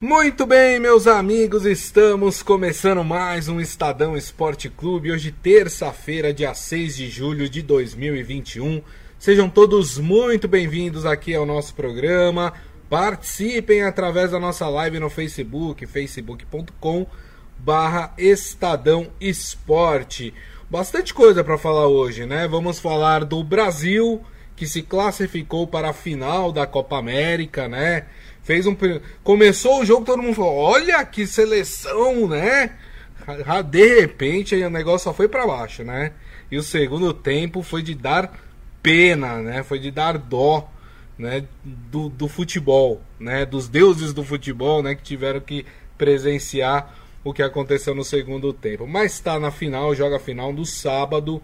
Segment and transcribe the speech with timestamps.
[0.00, 5.10] Muito bem, meus amigos, estamos começando mais um Estadão Esporte Clube.
[5.10, 8.80] Hoje, terça-feira, dia 6 de julho de 2021.
[9.18, 12.52] Sejam todos muito bem-vindos aqui ao nosso programa.
[12.88, 17.04] Participem através da nossa live no Facebook, facebook.com
[17.58, 20.32] barra Estadão Esporte.
[20.70, 22.46] Bastante coisa para falar hoje, né?
[22.46, 24.22] Vamos falar do Brasil,
[24.54, 28.06] que se classificou para a final da Copa América, né?
[28.48, 28.74] Fez um.
[29.22, 32.78] Começou o jogo, todo mundo falou: olha que seleção, né?
[33.70, 36.12] De repente o negócio só foi para baixo, né?
[36.50, 38.32] E o segundo tempo foi de dar
[38.82, 39.62] pena, né?
[39.62, 40.66] Foi de dar dó,
[41.18, 41.44] né?
[41.62, 43.44] Do, do futebol, né?
[43.44, 44.94] Dos deuses do futebol, né?
[44.94, 45.66] Que tiveram que
[45.98, 48.86] presenciar o que aconteceu no segundo tempo.
[48.86, 51.42] Mas está na final, joga a final no sábado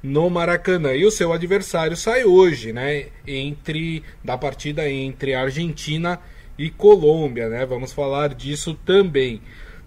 [0.00, 0.94] no Maracanã.
[0.94, 3.06] E o seu adversário sai hoje, né?
[3.26, 6.20] Entre da partida entre Argentina
[6.58, 7.66] e Colômbia, né?
[7.66, 9.40] Vamos falar disso também.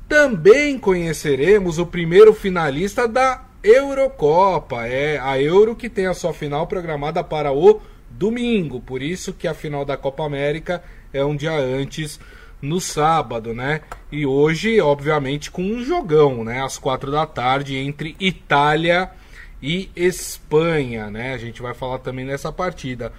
[0.08, 6.68] Também conheceremos o primeiro finalista da Eurocopa, é a Euro que tem a sua final
[6.68, 11.54] programada para o domingo, por isso que a final da Copa América é um dia
[11.54, 12.20] antes
[12.62, 13.82] no sábado, né?
[14.12, 16.64] E hoje, obviamente, com um jogão, né?
[16.64, 19.12] Às quatro da tarde entre Itália
[19.62, 21.34] e Espanha, né?
[21.34, 23.12] A gente vai falar também nessa partida.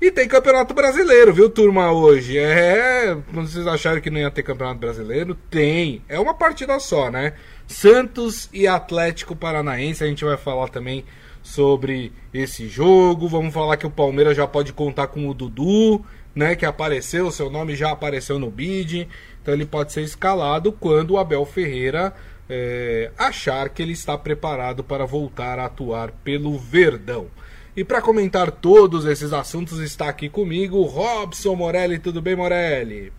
[0.00, 2.36] E tem campeonato brasileiro, viu, turma, hoje?
[2.36, 3.16] É.
[3.32, 6.02] Vocês acharam que não ia ter campeonato brasileiro, tem.
[6.08, 7.34] É uma partida só, né?
[7.66, 10.04] Santos e Atlético Paranaense.
[10.04, 11.04] A gente vai falar também
[11.42, 13.28] sobre esse jogo.
[13.28, 16.56] Vamos falar que o Palmeiras já pode contar com o Dudu, né?
[16.56, 19.08] Que apareceu, seu nome já apareceu no bid.
[19.40, 22.12] Então ele pode ser escalado quando o Abel Ferreira
[22.48, 27.28] é, achar que ele está preparado para voltar a atuar pelo Verdão.
[27.76, 31.98] E para comentar todos esses assuntos está aqui comigo Robson Morelli.
[31.98, 33.12] Tudo bem, Morelli?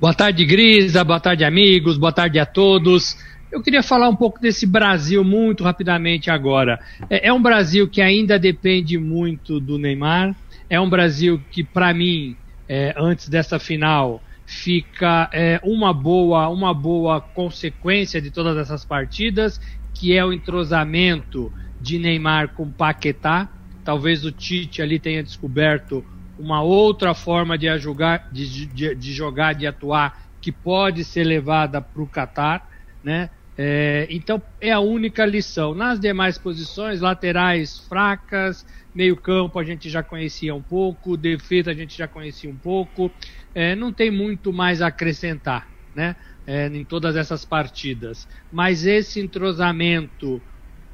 [0.00, 1.02] Boa tarde, Grisa.
[1.02, 1.98] Boa tarde, amigos.
[1.98, 3.18] Boa tarde a todos.
[3.50, 6.78] Eu queria falar um pouco desse Brasil muito rapidamente agora.
[7.10, 10.32] É, é um Brasil que ainda depende muito do Neymar.
[10.70, 12.36] É um Brasil que, para mim,
[12.68, 19.60] é, antes dessa final, fica é, uma boa uma boa consequência de todas essas partidas,
[19.92, 23.48] que é o entrosamento de Neymar com Paquetá.
[23.84, 26.04] Talvez o Tite ali tenha descoberto
[26.38, 31.80] uma outra forma de, jogar, de, de, de jogar, de atuar, que pode ser levada
[31.80, 32.68] para o Catar,
[33.02, 33.30] né?
[33.56, 35.74] É, então é a única lição.
[35.74, 41.74] Nas demais posições, laterais fracas, meio campo a gente já conhecia um pouco, defesa a
[41.74, 43.12] gente já conhecia um pouco,
[43.54, 46.16] é, não tem muito mais a acrescentar, né?
[46.44, 48.26] É, em todas essas partidas.
[48.50, 50.42] Mas esse entrosamento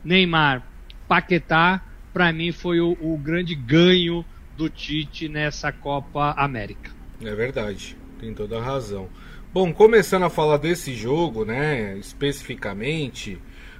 [0.05, 0.69] Neymar,
[1.06, 1.82] Paquetá,
[2.12, 4.24] para mim foi o, o grande ganho
[4.56, 6.91] do Tite nessa Copa América.
[7.22, 9.08] É verdade, tem toda a razão.
[9.52, 13.38] Bom, começando a falar desse jogo, né, especificamente,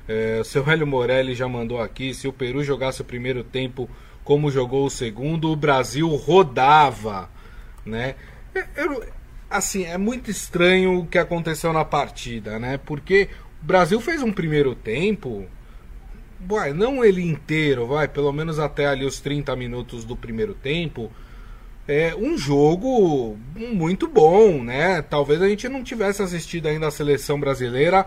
[0.09, 3.89] é, o seu Hélio Morelli já mandou aqui, se o Peru jogasse o primeiro tempo
[4.25, 7.31] como jogou o segundo, o Brasil rodava,
[7.85, 8.15] né?
[8.55, 9.03] É, eu,
[9.49, 12.79] assim, é muito estranho o que aconteceu na partida, né?
[12.79, 13.29] Porque
[13.63, 15.47] o Brasil fez um primeiro tempo
[16.41, 21.11] vai, não ele inteiro, vai, pelo menos até ali os 30 minutos do primeiro tempo,
[21.87, 25.01] é um jogo muito bom, né?
[25.03, 28.07] Talvez a gente não tivesse assistido ainda a seleção brasileira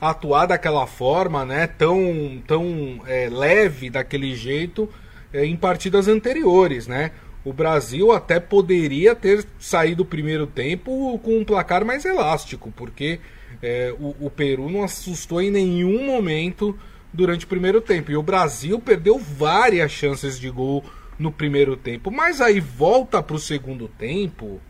[0.00, 1.66] atuar daquela forma, né?
[1.66, 4.88] Tão, tão é, leve daquele jeito
[5.32, 7.10] é, em partidas anteriores, né?
[7.44, 13.20] O Brasil até poderia ter saído o primeiro tempo com um placar mais elástico, porque
[13.62, 16.78] é, o, o Peru não assustou em nenhum momento
[17.18, 18.12] durante o primeiro tempo.
[18.12, 20.84] E o Brasil perdeu várias chances de gol
[21.18, 22.12] no primeiro tempo.
[22.12, 24.60] Mas aí volta para o segundo tempo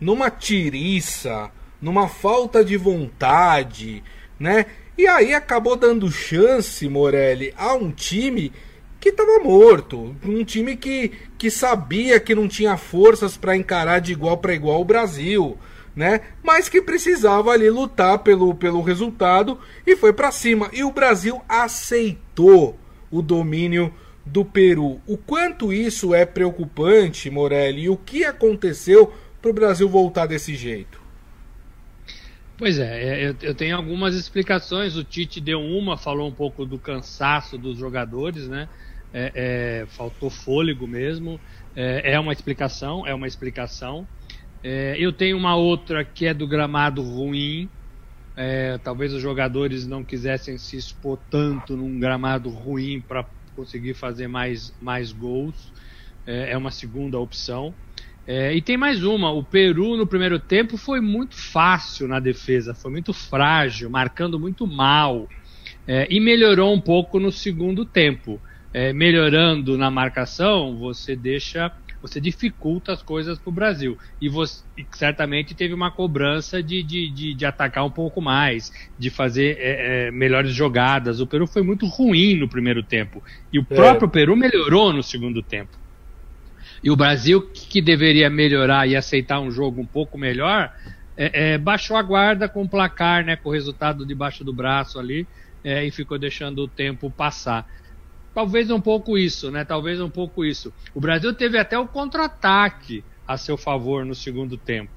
[0.00, 1.50] numa tiriça,
[1.80, 4.02] numa falta de vontade,
[4.38, 4.66] né?
[4.96, 8.52] E aí acabou dando chance, Morelli, a um time
[9.00, 14.12] que estava morto, um time que, que sabia que não tinha forças para encarar de
[14.12, 15.58] igual para igual o Brasil
[15.94, 16.20] né?
[16.42, 20.70] Mas que precisava ali lutar pelo, pelo resultado e foi para cima.
[20.72, 22.78] E o Brasil aceitou
[23.10, 23.92] o domínio
[24.24, 25.00] do Peru.
[25.06, 30.54] O quanto isso é preocupante, Morelli, e o que aconteceu para o Brasil voltar desse
[30.54, 31.02] jeito?
[32.56, 34.96] Pois é, é eu, tenho algumas explicações.
[34.96, 38.68] O Tite deu uma, falou um pouco do cansaço dos jogadores, né?
[39.12, 39.32] É,
[39.82, 41.40] é, faltou fôlego mesmo.
[41.74, 44.06] É, é uma explicação, é uma explicação.
[44.62, 47.70] É, eu tenho uma outra que é do gramado ruim.
[48.36, 54.28] É, talvez os jogadores não quisessem se expor tanto num gramado ruim para conseguir fazer
[54.28, 55.72] mais, mais gols.
[56.24, 57.74] É, é, uma segunda opção.
[58.26, 62.74] É, e tem mais uma: o Peru no primeiro tempo foi muito fácil na defesa,
[62.74, 65.26] foi muito frágil, marcando muito mal.
[65.86, 68.40] É, e melhorou um pouco no segundo tempo.
[68.72, 71.70] É, melhorando na marcação, você deixa,
[72.02, 73.96] você dificulta as coisas para o Brasil.
[74.20, 79.08] E você certamente teve uma cobrança de, de, de, de atacar um pouco mais, de
[79.08, 81.20] fazer é, é, melhores jogadas.
[81.20, 83.22] O Peru foi muito ruim no primeiro tempo.
[83.52, 83.74] E o é.
[83.74, 85.78] próprio Peru melhorou no segundo tempo.
[86.82, 90.72] E o Brasil, que deveria melhorar e aceitar um jogo um pouco melhor,
[91.16, 94.98] é, é, baixou a guarda com o placar, né, com o resultado debaixo do braço
[94.98, 95.24] ali,
[95.62, 97.64] é, e ficou deixando o tempo passar.
[98.34, 99.64] Talvez um pouco isso, né?
[99.64, 100.72] Talvez um pouco isso.
[100.94, 104.92] O Brasil teve até o contra-ataque a seu favor no segundo tempo,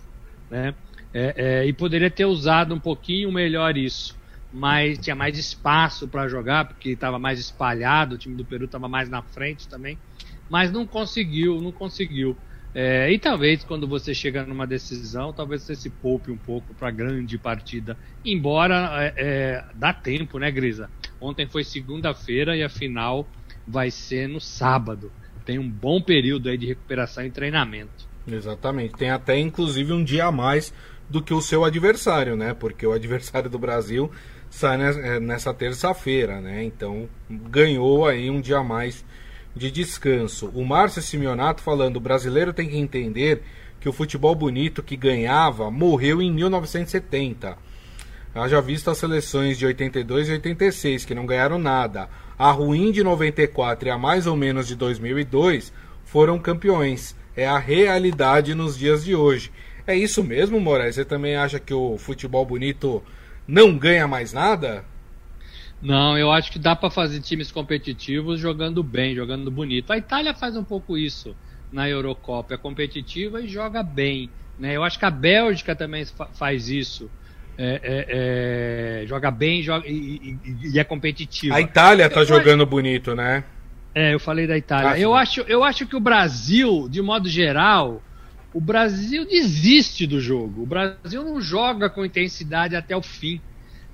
[0.50, 0.76] né?
[1.14, 4.18] É, é, e poderia ter usado um pouquinho melhor isso,
[4.52, 8.90] mas tinha mais espaço para jogar porque estava mais espalhado, o time do Peru estava
[8.90, 10.00] mais na frente também
[10.48, 12.38] mas não conseguiu, não conseguiu.
[12.74, 16.92] É, e talvez quando você chega numa decisão, talvez você se poupe um pouco para
[16.92, 17.98] grande partida.
[18.24, 20.92] Embora é, é, dá tempo, né, Grisa?
[21.25, 23.27] Ontem foi segunda-feira e a final
[23.68, 25.12] vai ser no sábado.
[25.44, 28.07] Tem um bom período aí de recuperação e treinamento.
[28.27, 28.94] Exatamente.
[28.94, 30.72] Tem até inclusive um dia a mais
[31.10, 32.54] do que o seu adversário, né?
[32.54, 34.12] Porque o adversário do Brasil
[34.51, 36.63] sai é, nessa terça-feira, né?
[36.63, 39.04] Então ganhou aí um dia a mais
[39.56, 40.51] de descanso.
[40.54, 43.42] O Márcio Simeonato falando: o brasileiro tem que entender
[43.80, 47.57] que o futebol bonito que ganhava morreu em 1970.
[48.36, 52.10] Haja visto as seleções de 82 e 86 que não ganharam nada.
[52.38, 55.72] A ruim de 94 e a mais ou menos de 2002
[56.04, 57.16] foram campeões.
[57.34, 59.54] É a realidade nos dias de hoje.
[59.88, 60.96] É isso mesmo, Moraes?
[60.96, 63.02] Você também acha que o futebol bonito
[63.48, 64.84] não ganha mais nada?
[65.82, 69.94] Não, eu acho que dá para fazer times competitivos jogando bem, jogando bonito.
[69.94, 71.34] A Itália faz um pouco isso
[71.72, 74.30] na Eurocopa, é competitiva e joga bem.
[74.60, 74.76] Né?
[74.76, 77.10] Eu acho que a Bélgica também faz isso.
[77.57, 81.56] É, é, é, joga bem joga, e, e, e, é competitiva.
[81.56, 82.69] A Itália tá eu jogando acho...
[82.69, 83.46] bonito, né?
[83.94, 84.92] É, eu falei da Itália.
[84.92, 88.04] Ah, eu, acho, eu acho que o Brasil, de modo geral,
[88.54, 90.63] o Brasil desiste do jogo.
[90.63, 93.40] O Brasil não joga com intensidade até o fim.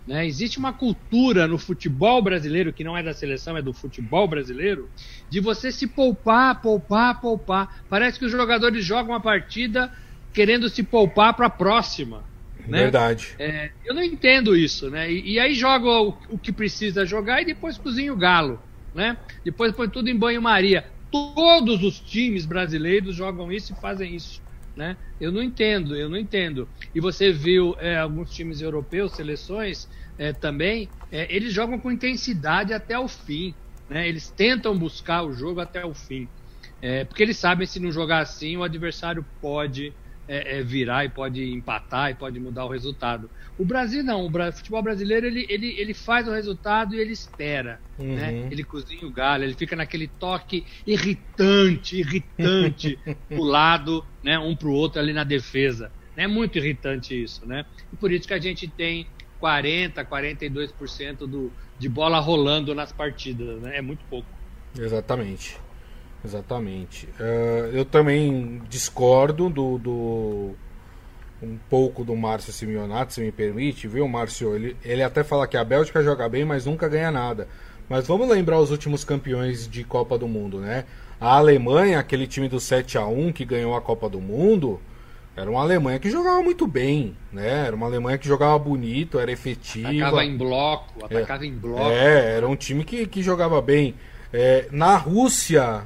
[0.08, 0.26] Né?
[0.26, 4.90] Existe uma cultura no futebol brasileiro, que não é da seleção, é do futebol brasileiro,
[5.30, 7.84] de você se poupar, poupar, poupar.
[7.88, 9.92] Parece que os jogadores jogam a partida
[10.34, 12.24] querendo se poupar para a próxima.
[12.68, 12.84] Né?
[12.84, 13.36] Verdade.
[13.40, 15.12] É, eu não entendo isso, né?
[15.12, 18.62] E, e aí joga o, o, que precisa jogar e depois cozinha o galo,
[18.94, 19.18] né?
[19.44, 20.86] Depois põe tudo em banho-maria.
[21.12, 24.42] Todos os times brasileiros jogam isso e fazem isso.
[24.76, 24.96] Né?
[25.20, 26.68] Eu não entendo, eu não entendo.
[26.96, 32.74] E você viu é, alguns times europeus, seleções é, também, é, eles jogam com intensidade
[32.74, 33.54] até o fim.
[33.90, 34.08] Né?
[34.08, 36.30] Eles tentam buscar o jogo até o fim.
[36.82, 39.94] É, porque eles sabem se não jogar assim, o adversário pode
[40.28, 43.30] é, é, virar e pode empatar e pode mudar o resultado.
[43.58, 47.80] O Brasil não, o futebol brasileiro ele, ele, ele faz o resultado e ele espera.
[47.98, 48.16] Uhum.
[48.16, 48.48] Né?
[48.52, 52.98] Ele cozinha o galho, ele fica naquele toque irritante, irritante
[53.28, 55.92] pro lado, né, um pro outro ali na defesa.
[56.16, 57.66] É muito irritante isso, né?
[57.92, 59.08] E por isso que a gente tem
[59.40, 63.78] 40, 42% do, de bola rolando nas partidas, né?
[63.78, 64.28] É muito pouco.
[64.78, 65.58] Exatamente.
[66.24, 67.08] Exatamente.
[67.20, 70.52] Uh, eu também discordo do, do,
[71.42, 74.56] um pouco do Márcio Simeonato, se me permite, viu, Márcio?
[74.56, 77.48] Ele, ele até fala que a Bélgica joga bem, mas nunca ganha nada.
[77.90, 80.86] Mas vamos lembrar os últimos campeões de Copa do Mundo, né?
[81.20, 84.80] A Alemanha, aquele time do 7 a 1 que ganhou a Copa do Mundo,
[85.36, 87.66] era uma Alemanha que jogava muito bem, né?
[87.68, 89.90] Era uma Alemanha que jogava bonito, era efetiva.
[89.90, 91.90] Atacava em bloco, atacava é, em bloco.
[91.90, 93.96] É, era um time que, que jogava bem.
[94.32, 95.84] É, na Rússia,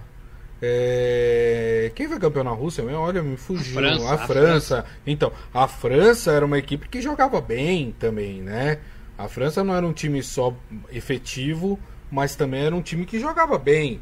[0.62, 1.92] é...
[1.96, 2.84] Quem foi campeão na Rússia?
[2.98, 3.80] Olha, me fugiu.
[3.80, 4.26] A França, a França.
[4.28, 4.86] França.
[5.06, 8.80] Então, a França era uma equipe que jogava bem também, né?
[9.18, 10.54] A França não era um time só
[10.92, 11.80] efetivo,
[12.12, 14.02] mas também era um time que jogava bem.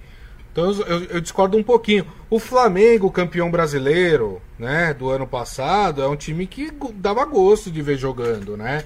[0.51, 2.05] Então eu, eu, eu, discordo um pouquinho.
[2.29, 7.81] O Flamengo, campeão brasileiro, né, do ano passado, é um time que dava gosto de
[7.81, 8.83] ver jogando, né?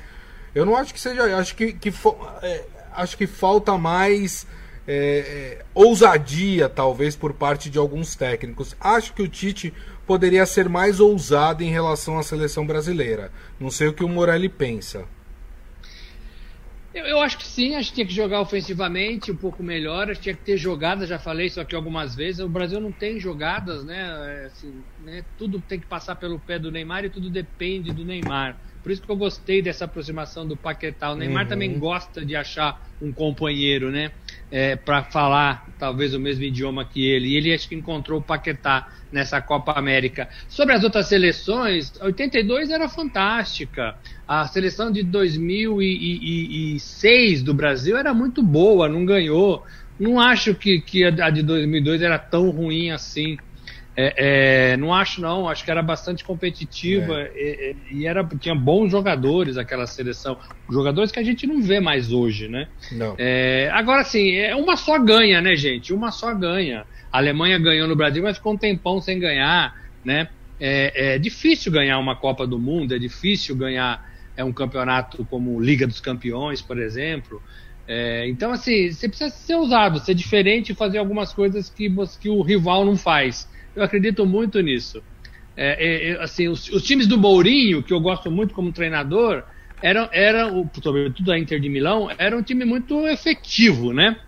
[0.55, 1.93] Eu não acho que seja, acho que, que
[2.41, 4.47] é, acho que falta mais
[4.87, 8.75] é, é, ousadia, talvez, por parte de alguns técnicos.
[8.79, 9.73] Acho que o Tite
[10.05, 13.31] poderia ser mais ousado em relação à seleção brasileira.
[13.59, 15.05] Não sei o que o Morelli pensa.
[16.93, 20.19] Eu, eu, acho que sim, acho que tinha que jogar ofensivamente um pouco melhor, acho
[20.19, 23.19] que tinha que ter jogadas, já falei isso aqui algumas vezes, o Brasil não tem
[23.19, 23.99] jogadas, né?
[24.43, 25.23] É, assim, né?
[25.37, 28.57] Tudo tem que passar pelo pé do Neymar e tudo depende do Neymar.
[28.81, 31.11] Por isso que eu gostei dessa aproximação do Paquetá.
[31.11, 31.49] O Neymar uhum.
[31.49, 34.11] também gosta de achar um companheiro, né?
[34.49, 38.23] É, para falar talvez o mesmo idioma que ele, e ele acho que encontrou o
[38.23, 40.29] Paquetá nessa Copa América.
[40.47, 43.95] Sobre as outras seleções, 82 era fantástica.
[44.27, 49.63] A seleção de 2006 do Brasil era muito boa, não ganhou.
[49.99, 53.37] Não acho que, que a de 2002 era tão ruim assim.
[53.99, 57.75] É, é, não acho não, acho que era bastante competitiva é.
[57.91, 60.37] e, e, era, tinha bons jogadores aquela seleção,
[60.69, 62.67] jogadores que a gente não vê mais hoje, né?
[63.17, 65.91] É, agora sim, é uma só ganha, né, gente?
[65.91, 66.85] Uma só ganha.
[67.11, 69.73] A Alemanha ganhou no Brasil, mas ficou um tempão sem ganhar,
[70.05, 70.27] né?
[70.59, 75.59] É, é difícil ganhar uma Copa do Mundo, é difícil ganhar é um campeonato como
[75.59, 77.41] Liga dos Campeões, por exemplo.
[77.87, 82.29] É, então, assim, você precisa ser ousado, ser diferente e fazer algumas coisas que, que
[82.29, 83.49] o rival não faz.
[83.77, 85.03] Eu acredito muito nisso.
[85.55, 89.43] É, é, é, assim, os, os, times do Mourinho, que eu gosto muito como treinador,
[89.81, 94.19] eram, eram sobretudo a Inter de Milão, era um time muito efetivo, né?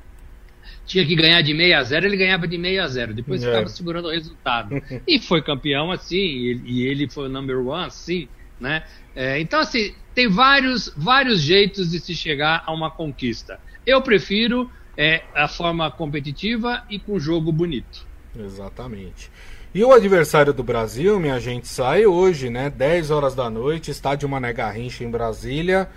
[0.86, 3.48] Tinha que ganhar de 6 a 0 ele ganhava de 6 a 0 Depois é.
[3.48, 4.76] ficava segurando o resultado.
[5.08, 8.28] e foi campeão assim, e, e ele foi o number one assim,
[8.60, 8.84] né?
[9.16, 13.60] É, então, assim, tem vários, vários jeitos de se chegar a uma conquista.
[13.84, 18.09] Eu prefiro é, a forma competitiva e com jogo bonito.
[18.40, 19.30] Exatamente.
[19.74, 22.70] E o adversário do Brasil, minha gente, sai hoje, né?
[22.70, 25.88] 10 horas da noite, estádio Mané Garrincha em Brasília.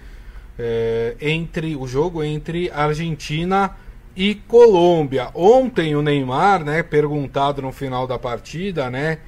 [0.58, 3.74] É, entre o jogo entre Argentina
[4.14, 5.30] e Colômbia.
[5.34, 9.18] Ontem o Neymar, né, perguntado no final da partida, né,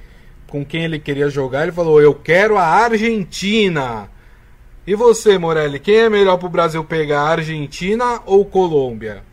[0.47, 4.07] com quem ele queria jogar, ele falou: "Eu quero a Argentina".
[4.85, 9.23] E você, Morelli, quem é melhor para o Brasil pegar, Argentina ou Colômbia?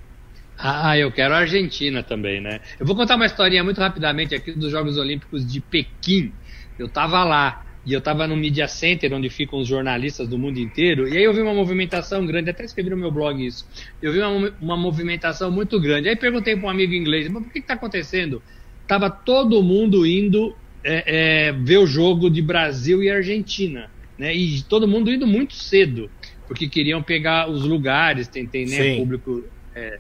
[0.65, 2.61] Ah, eu quero a Argentina também, né?
[2.79, 6.33] Eu vou contar uma historinha muito rapidamente aqui dos Jogos Olímpicos de Pequim.
[6.79, 10.59] Eu estava lá e eu estava no Media Center, onde ficam os jornalistas do mundo
[10.59, 13.69] inteiro, e aí eu vi uma movimentação grande, até escrevi no meu blog isso.
[14.01, 16.09] Eu vi uma, uma movimentação muito grande.
[16.09, 18.41] Aí perguntei para um amigo inglês, mas por que está acontecendo?
[18.87, 24.33] Tava todo mundo indo é, é, ver o jogo de Brasil e Argentina, né?
[24.33, 26.09] E todo mundo indo muito cedo,
[26.47, 29.43] porque queriam pegar os lugares, tem, tem né, público.
[29.75, 29.99] É,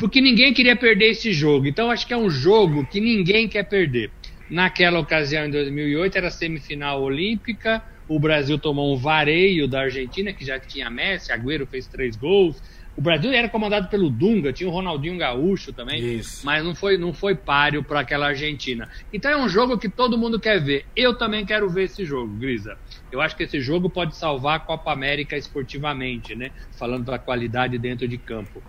[0.00, 1.66] porque ninguém queria perder esse jogo.
[1.66, 4.10] Então acho que é um jogo que ninguém quer perder.
[4.50, 7.82] Naquela ocasião, em 2008, era semifinal olímpica.
[8.08, 12.56] O Brasil tomou um vareio da Argentina, que já tinha Messi, Agüero fez três gols.
[12.96, 16.44] O Brasil era comandado pelo Dunga, tinha o Ronaldinho Gaúcho também, Isso.
[16.44, 18.88] mas não foi, não foi páreo para aquela Argentina.
[19.12, 20.86] Então é um jogo que todo mundo quer ver.
[20.96, 22.76] Eu também quero ver esse jogo, Grisa.
[23.12, 26.50] Eu acho que esse jogo pode salvar a Copa América esportivamente, né?
[26.76, 28.64] Falando da qualidade dentro de campo.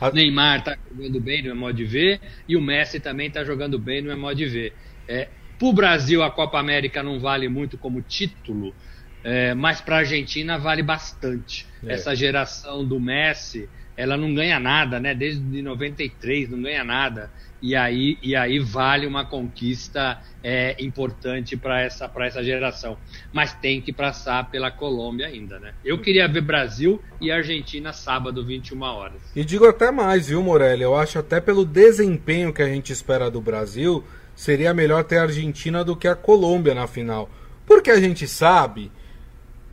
[0.00, 3.78] O Neymar está jogando bem no modo de ver e o Messi também está jogando
[3.78, 4.74] bem no modo de ver.
[5.08, 8.74] É, para o Brasil, a Copa América não vale muito como título,
[9.22, 11.66] é, mas para a Argentina vale bastante.
[11.84, 11.94] É.
[11.94, 15.14] Essa geração do Messi, ela não ganha nada, né?
[15.14, 17.30] Desde 93 não ganha nada
[17.64, 22.98] e aí, e aí vale uma conquista é, importante para essa, essa geração.
[23.32, 25.72] Mas tem que passar pela Colômbia ainda, né?
[25.82, 29.22] Eu queria ver Brasil e Argentina sábado, 21 horas.
[29.34, 30.82] E digo até mais, viu, Morelli?
[30.82, 34.04] Eu acho até pelo desempenho que a gente espera do Brasil,
[34.36, 37.30] seria melhor ter a Argentina do que a Colômbia na final.
[37.64, 38.92] Porque a gente sabe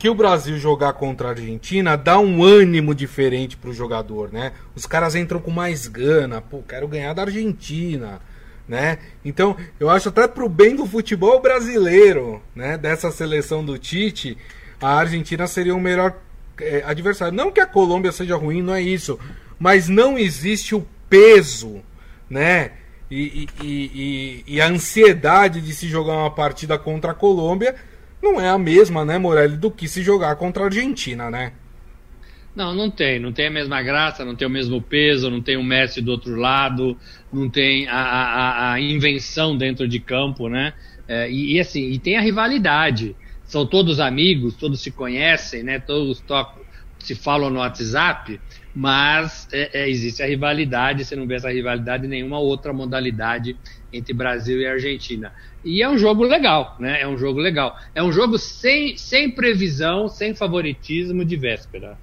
[0.02, 4.52] que o Brasil jogar contra a Argentina dá um ânimo diferente pro jogador, né?
[4.74, 8.20] Os caras entram com mais gana, pô, quero ganhar da Argentina,
[8.66, 8.98] né?
[9.24, 14.36] Então, eu acho até pro bem do futebol brasileiro, né, dessa seleção do Tite,
[14.80, 16.16] a Argentina seria o melhor
[16.60, 17.32] é, adversário.
[17.32, 19.20] Não que a Colômbia seja ruim, não é isso,
[19.56, 21.80] mas não existe o peso,
[22.28, 22.72] né?
[23.08, 27.76] E, e, e, e a ansiedade de se jogar uma partida contra a Colômbia
[28.22, 31.52] não é a mesma, né, Morelli, do que se jogar contra a Argentina, né?
[32.54, 33.18] Não, não tem.
[33.18, 36.10] Não tem a mesma graça, não tem o mesmo peso, não tem o Messi do
[36.12, 36.96] outro lado,
[37.32, 40.74] não tem a, a, a invenção dentro de campo, né?
[41.08, 43.16] É, e, e, assim, e tem a rivalidade.
[43.44, 45.78] São todos amigos, todos se conhecem, né?
[45.78, 46.62] Todos tocam,
[46.98, 48.40] se falam no WhatsApp,
[48.74, 51.04] mas é, é, existe a rivalidade.
[51.04, 53.56] Você não vê essa rivalidade em nenhuma outra modalidade
[53.92, 55.32] entre Brasil e Argentina.
[55.64, 57.00] E é um jogo legal, né?
[57.00, 57.78] É um jogo legal.
[57.94, 61.96] É um jogo sem, sem previsão, sem favoritismo de véspera.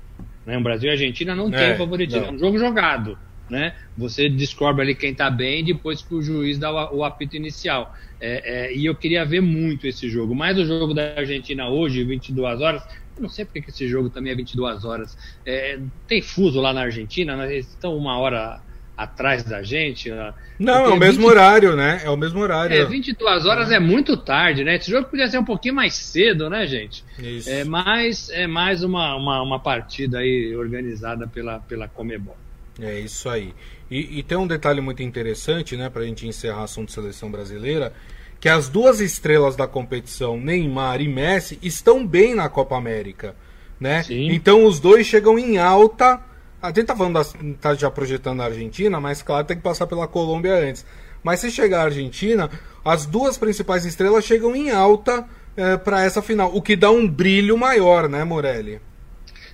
[0.46, 0.58] Né?
[0.58, 2.22] O Brasil e a Argentina não é, tem favoritismo.
[2.22, 2.30] Não.
[2.30, 3.18] É um jogo jogado.
[3.50, 3.76] Né?
[3.98, 7.94] Você descobre ali quem está bem depois que o juiz dá o, o apito inicial.
[8.22, 10.36] É, é, e eu queria ver muito esse jogo.
[10.36, 12.84] Mais o jogo da Argentina hoje, 22 horas.
[13.18, 15.18] Eu não sei porque que esse jogo também é 22 horas.
[15.46, 17.52] É, tem fuso lá na Argentina, né?
[17.52, 18.62] eles estão uma hora
[19.00, 20.12] atrás da gente.
[20.60, 21.30] Não, é o mesmo 20...
[21.30, 22.02] horário, né?
[22.04, 22.76] É o mesmo horário.
[22.76, 24.76] É, 22 horas é muito tarde, né?
[24.76, 27.06] Esse jogo podia ser um pouquinho mais cedo, né, gente?
[27.18, 27.50] Isso.
[27.50, 32.36] É mais, é mais uma, uma, uma partida aí organizada pela, pela Comebol.
[32.78, 33.54] É isso aí.
[33.90, 37.32] E, e tem um detalhe muito interessante, né, para a gente encerrar o assunto seleção
[37.32, 37.94] brasileira,
[38.38, 43.34] que as duas estrelas da competição, Neymar e Messi, estão bem na Copa América,
[43.80, 44.04] né?
[44.04, 44.30] Sim.
[44.32, 46.22] Então os dois chegam em alta.
[46.62, 49.88] A gente tá falando das, tá já projetando a Argentina, mas claro tem que passar
[49.88, 50.86] pela Colômbia antes.
[51.24, 52.50] Mas se chegar a Argentina,
[52.84, 55.26] as duas principais estrelas chegam em alta
[55.56, 58.80] é, para essa final, o que dá um brilho maior, né, Morelli?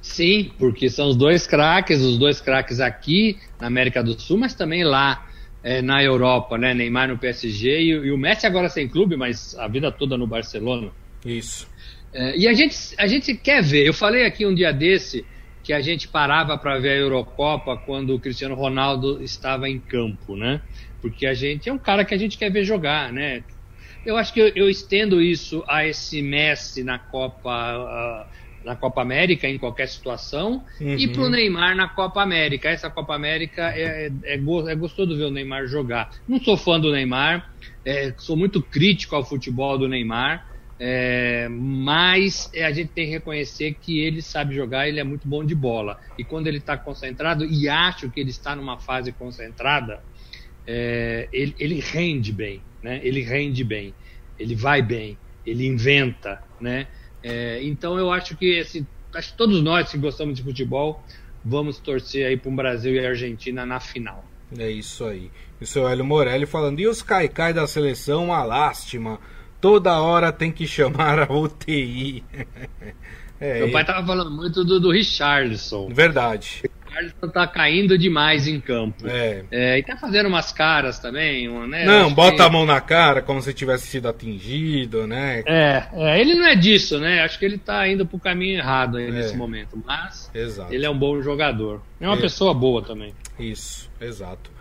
[0.02, 4.54] Sim, porque são os dois craques, os dois craques aqui na América do Sul, mas
[4.54, 5.28] também lá
[5.64, 6.76] é, na Europa, né?
[6.76, 10.28] Neymar no PSG e, e, o Messi agora sem clube, mas a vida toda no
[10.28, 10.92] Barcelona.
[11.26, 11.68] Isso.
[12.14, 13.86] É, e a gente, a gente quer ver.
[13.88, 15.26] Eu falei aqui um dia desse
[15.66, 20.36] que a gente parava para ver a Eurocopa quando o Cristiano Ronaldo estava em campo,
[20.36, 20.62] né?
[21.02, 23.44] Porque a gente é um cara que a gente quer ver jogar, né?
[24.06, 28.30] Eu acho que eu, eu estendo isso a esse Messi na Copa.
[28.64, 30.96] Na Copa América em qualquer situação uhum.
[30.98, 32.68] e para o Neymar na Copa América.
[32.68, 36.10] Essa Copa América é, é, é gostoso ver o Neymar jogar.
[36.28, 37.48] Não sou fã do Neymar,
[37.86, 40.48] é, sou muito crítico ao futebol do Neymar,
[40.80, 45.44] é, mas a gente tem que reconhecer que ele sabe jogar, ele é muito bom
[45.44, 46.00] de bola.
[46.18, 50.04] E quando ele está concentrado, e acho que ele está numa fase concentrada,
[50.68, 53.00] é, ele, ele rende bem, né?
[53.04, 53.94] ele rende bem,
[54.38, 56.88] ele vai bem, ele inventa, né?
[57.24, 61.04] É, então eu acho que assim, acho que todos nós que gostamos de futebol
[61.44, 64.26] vamos torcer aí para um Brasil e Argentina na final.
[64.58, 65.32] É isso aí.
[65.60, 69.20] E o seu Hélio Morelli falando, e os caicai da seleção, uma lástima.
[69.66, 72.24] Toda hora tem que chamar a UTI.
[73.42, 75.90] é, Meu pai tava falando muito do, do Richardson.
[75.92, 76.62] Verdade.
[76.96, 79.08] Alisson tá caindo demais em campo.
[79.08, 79.44] É.
[79.50, 79.80] é.
[79.80, 81.84] E tá fazendo umas caras também, né?
[81.84, 82.42] Não, bota que...
[82.44, 85.42] a mão na cara como se tivesse sido atingido, né?
[85.48, 87.22] É, é, ele não é disso, né?
[87.22, 89.12] Acho que ele tá indo pro caminho errado aí é.
[89.12, 89.82] nesse momento.
[89.84, 90.72] Mas exato.
[90.72, 91.82] ele é um bom jogador.
[92.00, 92.22] É uma é.
[92.22, 93.16] pessoa boa também.
[93.40, 94.55] Isso, exato.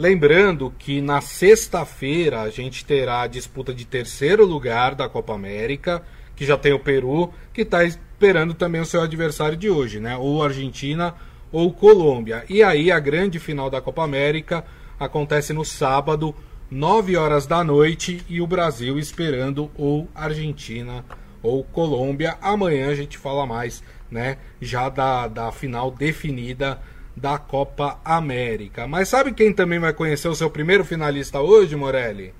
[0.00, 6.02] Lembrando que na sexta-feira a gente terá a disputa de terceiro lugar da Copa América,
[6.34, 10.16] que já tem o Peru, que está esperando também o seu adversário de hoje, né?
[10.16, 11.14] Ou Argentina
[11.52, 12.46] ou Colômbia.
[12.48, 14.64] E aí a grande final da Copa América
[14.98, 16.34] acontece no sábado,
[16.70, 21.04] 9 horas da noite, e o Brasil esperando ou Argentina
[21.42, 22.38] ou Colômbia.
[22.40, 24.38] Amanhã a gente fala mais, né?
[24.62, 26.80] Já da, da final definida
[27.16, 28.86] da Copa América.
[28.86, 32.32] Mas sabe quem também vai conhecer o seu primeiro finalista hoje, Morelli?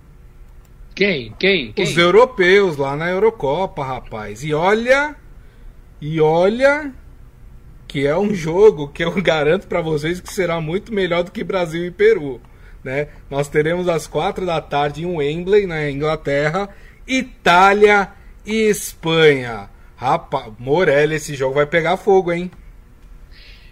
[0.94, 1.34] Quem?
[1.38, 1.72] Quem?
[1.72, 1.84] Quem?
[1.84, 4.42] Os europeus lá na Eurocopa, rapaz.
[4.44, 5.14] E olha,
[6.00, 6.92] e olha
[7.86, 11.42] que é um jogo que eu garanto para vocês que será muito melhor do que
[11.42, 12.40] Brasil e Peru.
[12.82, 13.08] Né?
[13.28, 16.68] Nós teremos às quatro da tarde em Wembley, na Inglaterra,
[17.06, 18.08] Itália
[18.46, 19.68] e Espanha.
[19.96, 22.50] Rapaz, Morelli, esse jogo vai pegar fogo, hein?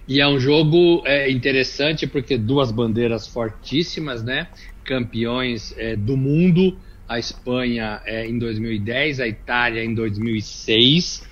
[0.09, 4.49] E é um jogo é, interessante porque duas bandeiras fortíssimas, né?
[4.83, 11.29] Campeões é, do mundo, a Espanha é, em 2010, a Itália em 2006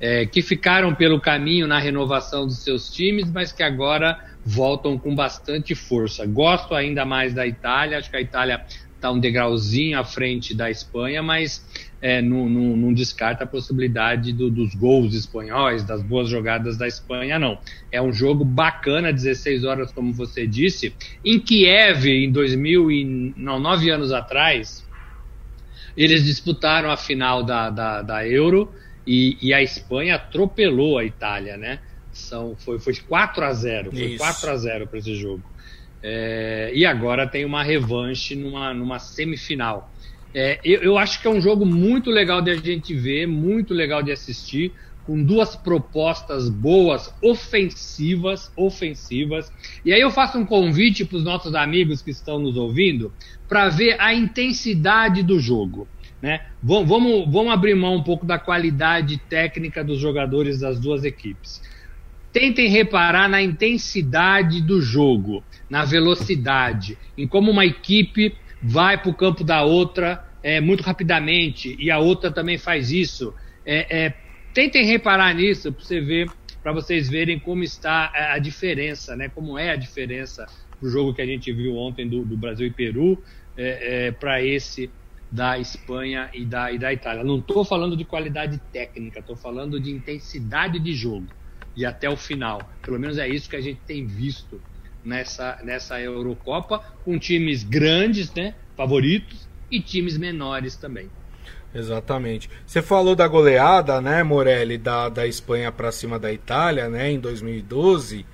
[0.00, 5.14] é, que ficaram pelo caminho na renovação dos seus times, mas que agora voltam com
[5.14, 6.24] bastante força.
[6.24, 8.64] Gosto ainda mais da Itália, acho que a Itália
[8.94, 11.64] está um degrauzinho à frente da Espanha, mas
[12.00, 16.86] é, não, não, não descarta a possibilidade do, dos gols espanhóis, das boas jogadas da
[16.86, 17.58] Espanha, não.
[17.90, 20.94] É um jogo bacana, 16 horas, como você disse.
[21.24, 24.86] Em Kiev, em 2000 e, não, nove anos atrás,
[25.96, 28.72] eles disputaram a final da, da, da Euro
[29.04, 31.80] e, e, a Espanha atropelou a Itália, né?
[32.12, 34.18] São, foi, foi 4 a 0 Foi Isso.
[34.18, 35.42] 4 a 0 para esse jogo.
[36.00, 39.92] É, e agora tem uma revanche numa, numa semifinal.
[40.40, 43.74] É, eu, eu acho que é um jogo muito legal de a gente ver, muito
[43.74, 44.72] legal de assistir,
[45.04, 49.52] com duas propostas boas, ofensivas, ofensivas.
[49.84, 53.12] E aí eu faço um convite para os nossos amigos que estão nos ouvindo
[53.48, 55.88] para ver a intensidade do jogo.
[56.22, 56.40] Né?
[56.62, 61.60] Vamos, vamos, vamos abrir mão um pouco da qualidade técnica dos jogadores das duas equipes.
[62.32, 69.14] Tentem reparar na intensidade do jogo, na velocidade, em como uma equipe vai para o
[69.14, 73.34] campo da outra é, muito rapidamente e a outra também faz isso.
[73.64, 74.14] É, é,
[74.54, 76.30] tentem reparar nisso para você ver,
[76.62, 79.28] para vocês verem como está a diferença, né?
[79.28, 80.46] Como é a diferença
[80.80, 83.22] do jogo que a gente viu ontem do, do Brasil e Peru
[83.56, 84.90] é, é, para esse
[85.30, 87.22] da Espanha e da, e da Itália.
[87.22, 91.26] Não estou falando de qualidade técnica, estou falando de intensidade de jogo
[91.76, 92.72] e até o final.
[92.84, 94.60] Pelo menos é isso que a gente tem visto
[95.04, 101.10] nessa, nessa Eurocopa, com times grandes, né, favoritos, e times menores também.
[101.74, 102.48] Exatamente.
[102.66, 107.20] Você falou da goleada, né, Morelli, da, da Espanha para cima da Itália, né, em
[107.20, 108.24] 2012.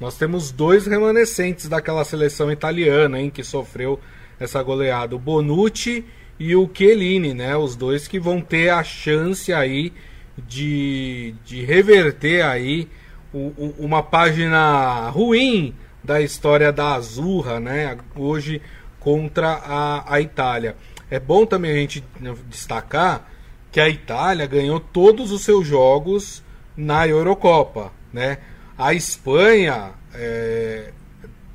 [0.00, 4.00] nós temos dois remanescentes daquela seleção italiana, hein, que sofreu
[4.40, 6.04] essa goleada, o Bonucci
[6.38, 7.54] e o Chiellini, né?
[7.54, 9.92] Os dois que vão ter a chance aí
[10.38, 12.88] de, de reverter aí
[13.32, 17.98] o, o, uma página ruim da história da Azurra, né?
[18.16, 18.62] Hoje
[19.00, 20.76] contra a, a Itália.
[21.10, 22.04] É bom também a gente
[22.48, 23.28] destacar
[23.72, 26.42] que a Itália ganhou todos os seus jogos
[26.76, 28.38] na Eurocopa, né?
[28.78, 30.92] A Espanha é,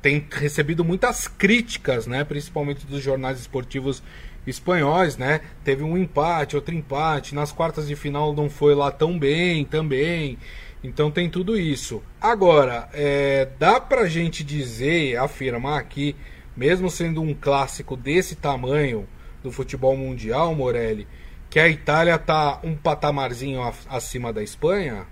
[0.02, 2.24] tem recebido muitas críticas, né?
[2.24, 4.02] Principalmente dos jornais esportivos
[4.46, 5.40] espanhóis, né?
[5.64, 7.34] Teve um empate, outro empate.
[7.34, 10.38] Nas quartas de final não foi lá tão bem também.
[10.82, 12.02] Então tem tudo isso.
[12.20, 16.14] Agora, é, dá pra gente dizer, afirmar aqui,
[16.56, 19.06] mesmo sendo um clássico desse tamanho
[19.42, 21.06] do futebol mundial, Morelli,
[21.50, 25.06] que a Itália tá um patamarzinho acima da Espanha?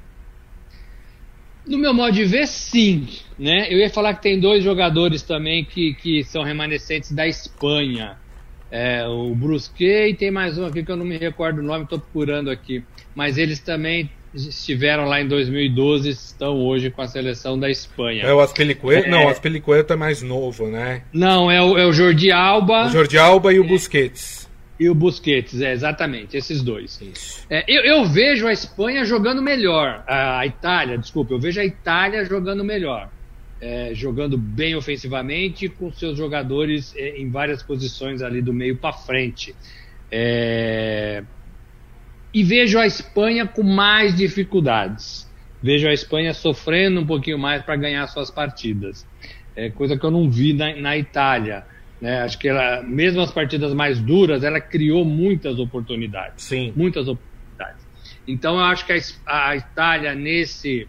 [1.66, 3.08] No meu modo de ver, sim.
[3.38, 3.72] Né?
[3.72, 8.18] Eu ia falar que tem dois jogadores também que, que são remanescentes da Espanha.
[8.70, 11.84] É, o Brusquet e tem mais um aqui que eu não me recordo o nome,
[11.84, 12.82] estou procurando aqui.
[13.14, 18.24] Mas eles também estiveram lá em 2012 estão hoje com a seleção da Espanha.
[18.24, 19.06] É o Aspelicueta?
[19.06, 19.10] É...
[19.10, 21.02] Não, o Aspelicueta é mais novo, né?
[21.12, 22.86] Não, é o, é o Jordi Alba.
[22.86, 24.44] O Jordi Alba e o Busquets.
[24.78, 27.00] E o Busquets, é, exatamente, esses dois.
[27.48, 32.24] É, eu, eu, vejo a Espanha jogando melhor, a Itália, desculpa, eu vejo a Itália
[32.24, 33.08] jogando melhor.
[33.60, 38.92] É, jogando bem ofensivamente, com seus jogadores é, em várias posições ali do meio para
[38.92, 39.54] frente.
[40.10, 41.22] É,
[42.34, 45.32] e vejo a Espanha com mais dificuldades.
[45.62, 49.06] Vejo a Espanha sofrendo um pouquinho mais para ganhar suas partidas.
[49.54, 51.64] É coisa que eu não vi na, na Itália.
[52.00, 52.22] Né?
[52.22, 56.44] Acho que ela, mesmo as partidas mais duras, ela criou muitas oportunidades.
[56.44, 56.72] Sim.
[56.74, 57.86] Muitas oportunidades.
[58.26, 58.92] Então eu acho que
[59.24, 60.88] a, a Itália nesse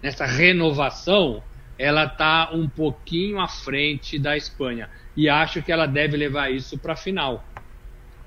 [0.00, 1.42] nessa renovação
[1.78, 6.78] ela está um pouquinho à frente da Espanha e acho que ela deve levar isso
[6.78, 7.44] para a final.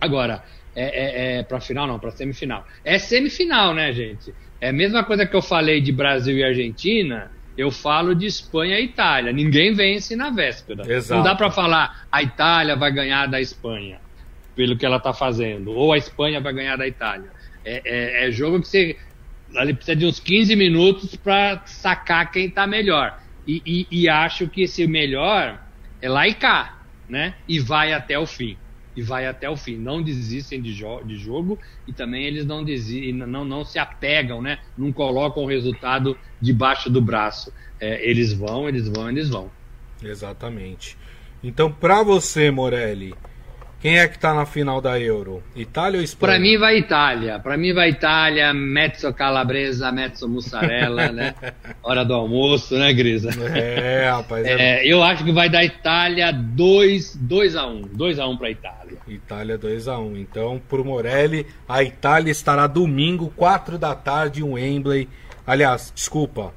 [0.02, 0.44] Agora
[0.78, 2.66] é, é, é para final não, para semifinal.
[2.86, 4.34] É semifinal, né, gente?
[4.62, 8.80] É a mesma coisa que eu falei de Brasil e Argentina eu falo de Espanha
[8.80, 9.34] e Itália.
[9.34, 10.84] Ninguém vence na véspera.
[10.88, 11.18] Exato.
[11.18, 14.00] Não dá para falar a Itália vai ganhar da Espanha,
[14.56, 17.32] pelo que ela está fazendo, ou a Espanha vai ganhar da Itália.
[17.66, 18.96] É, é, é jogo que você
[19.56, 23.20] ali precisa de uns 15 minutos para sacar quem está melhor.
[23.48, 25.60] E, e, e, acho que esse melhor
[26.02, 27.34] é lá e cá, né?
[27.48, 28.58] E vai até o fim
[28.98, 29.78] e vai até o fim.
[29.78, 34.42] Não desistem de, jo de jogo e também eles não, desistem, não, não se apegam,
[34.42, 34.58] né?
[34.76, 37.54] não colocam o resultado debaixo do braço.
[37.80, 39.52] É, eles vão, eles vão, eles vão.
[40.02, 40.98] Exatamente.
[41.44, 43.14] Então, para você, Morelli,
[43.80, 45.44] quem é que tá na final da Euro?
[45.56, 46.34] Itália ou Espanha?
[46.34, 47.40] Para mim vai Itália.
[47.40, 51.36] Para mim vai Itália, mezzo calabresa, mezzo mussarela, né?
[51.84, 53.30] Hora do almoço, né, Grisa?
[53.56, 54.46] É, rapaz.
[54.46, 54.58] É...
[54.68, 58.50] É, eu acho que vai dar Itália 2 2 a 1, 2 a 1 para
[58.50, 58.98] Itália.
[59.08, 60.18] Itália 2 a 1.
[60.18, 65.08] Então, pro Morelli, a Itália estará domingo, 4 da tarde, em Wembley.
[65.46, 66.54] Aliás, desculpa.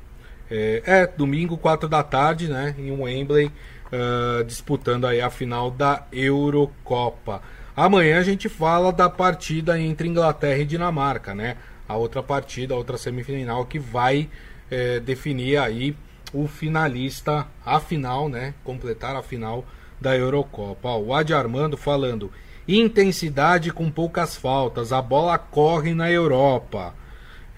[0.51, 3.53] É, é domingo, 4 da tarde, né, em Wembley
[3.93, 7.43] uh, disputando aí a final da Eurocopa.
[7.77, 11.57] Amanhã a gente fala da partida entre Inglaterra e Dinamarca, né?
[11.89, 14.29] A outra partida, a outra semifinal que vai
[14.71, 15.97] eh, definir aí
[16.33, 18.55] o finalista, a final, né?
[18.63, 19.65] Completar a final
[20.01, 20.89] da Eurocopa.
[20.89, 22.31] Ó, o Adi Armando falando
[22.69, 26.95] intensidade com poucas faltas, a bola corre na Europa.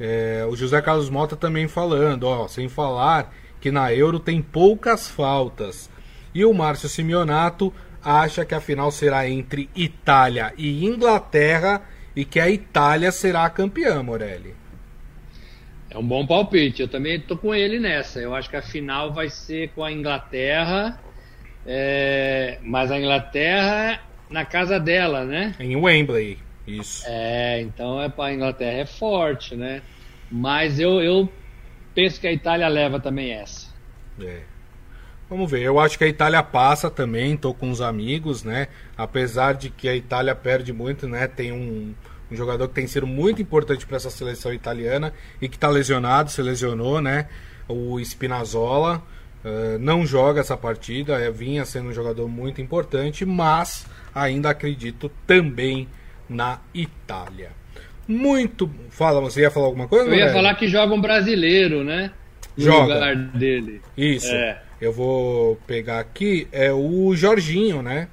[0.00, 5.08] É, o José Carlos Mota também falando, ó, sem falar que na Euro tem poucas
[5.08, 5.88] faltas.
[6.34, 11.82] E o Márcio Simeonato acha que a final será entre Itália e Inglaterra
[12.14, 14.54] e que a Itália será a campeã, Morelli.
[15.90, 18.18] É um bom palpite, eu também estou com ele nessa.
[18.18, 20.98] Eu acho que a final vai ser com a Inglaterra,
[21.66, 22.58] é...
[22.62, 25.54] mas a Inglaterra na casa dela, né?
[25.60, 27.04] Em Wembley, isso.
[27.06, 29.82] É, então é para a Inglaterra é forte, né?
[30.30, 31.30] Mas eu, eu
[31.94, 33.68] penso que a Itália leva também essa.
[34.20, 34.40] É.
[35.28, 38.68] Vamos ver, eu acho que a Itália passa também, tô com os amigos, né?
[38.96, 41.26] Apesar de que a Itália perde muito, né?
[41.26, 41.94] Tem um,
[42.30, 46.30] um jogador que tem sido muito importante para essa seleção italiana e que está lesionado,
[46.30, 47.28] se lesionou, né?
[47.66, 49.02] O Spinazzola
[49.44, 55.10] uh, não joga essa partida, é, vinha sendo um jogador muito importante, mas ainda acredito
[55.26, 55.88] também
[56.28, 57.50] na Itália.
[58.06, 58.70] Muito.
[58.90, 60.08] Fala, você ia falar alguma coisa?
[60.08, 62.10] Eu ia falar que joga um brasileiro, né?
[62.56, 62.94] No joga.
[62.94, 63.80] lugar dele.
[63.96, 64.32] Isso.
[64.32, 64.60] É.
[64.82, 68.08] Eu vou pegar aqui, é o Jorginho, né?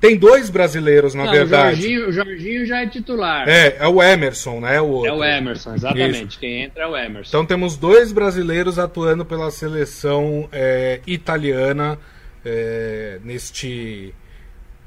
[0.00, 1.76] Tem dois brasileiros, na Não, verdade.
[1.76, 3.48] O Jorginho, o Jorginho já é titular.
[3.48, 4.80] É, é o Emerson, né?
[4.80, 5.06] O.
[5.06, 6.30] É o Emerson, exatamente.
[6.30, 6.40] Isso.
[6.40, 7.28] Quem entra é o Emerson.
[7.28, 11.96] Então temos dois brasileiros atuando pela seleção é, italiana
[12.44, 14.12] é, neste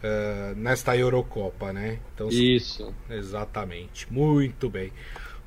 [0.04, 2.00] uh, nesta Eurocopa, né?
[2.14, 2.94] Então, Isso.
[3.10, 4.12] Exatamente.
[4.12, 4.92] Muito bem.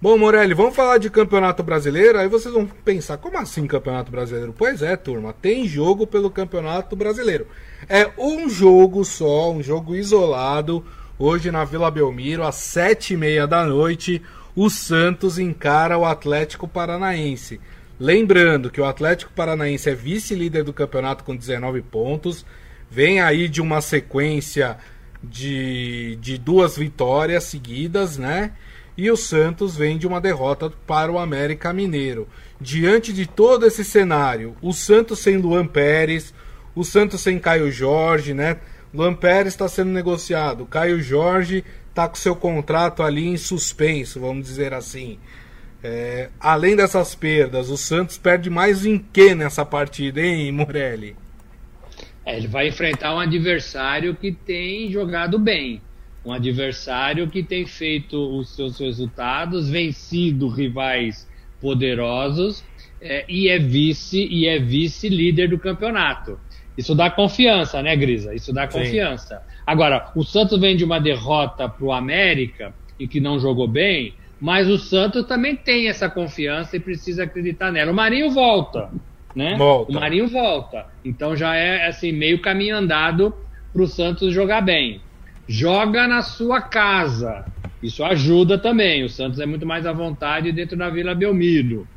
[0.02, 2.18] Bom, Morelli, vamos falar de Campeonato Brasileiro.
[2.18, 4.54] Aí vocês vão pensar, como assim Campeonato Brasileiro?
[4.56, 7.46] Pois é, turma, tem jogo pelo Campeonato Brasileiro.
[7.86, 10.82] É um jogo só, um jogo isolado.
[11.18, 14.22] Hoje na Vila Belmiro, às sete e meia da noite,
[14.56, 17.60] o Santos encara o Atlético Paranaense.
[17.98, 22.46] Lembrando que o Atlético Paranaense é vice-líder do campeonato com 19 pontos.
[22.90, 24.78] Vem aí de uma sequência
[25.22, 28.52] de, de duas vitórias seguidas, né?
[29.00, 32.28] E o Santos vem de uma derrota para o América Mineiro.
[32.60, 36.34] Diante de todo esse cenário, o Santos sem Luan Pérez,
[36.74, 38.58] o Santos sem Caio Jorge, né?
[38.92, 44.44] Luan Pérez está sendo negociado, Caio Jorge está com seu contrato ali em suspenso, vamos
[44.46, 45.18] dizer assim.
[45.82, 51.16] É, além dessas perdas, o Santos perde mais em que nessa partida, hein, Morelli?
[52.26, 55.80] É, ele vai enfrentar um adversário que tem jogado bem,
[56.24, 61.28] um adversário que tem feito os seus resultados, vencido rivais
[61.60, 62.64] poderosos
[63.00, 66.38] é, e é vice e é vice líder do campeonato.
[66.76, 68.34] Isso dá confiança, né, Grisa?
[68.34, 69.36] Isso dá confiança.
[69.36, 69.62] Sim.
[69.66, 74.14] Agora, o Santos vem de uma derrota para o América e que não jogou bem,
[74.40, 77.92] mas o Santos também tem essa confiança e precisa acreditar nela.
[77.92, 78.90] O Marinho volta
[79.34, 79.56] né?
[79.56, 79.92] Volta.
[79.92, 80.86] O Marinho volta.
[81.04, 83.34] Então já é assim meio caminho andado
[83.72, 85.00] para o Santos jogar bem.
[85.50, 87.44] Joga na sua casa.
[87.82, 89.02] Isso ajuda também.
[89.02, 91.88] O Santos é muito mais à vontade dentro da Vila Belmiro.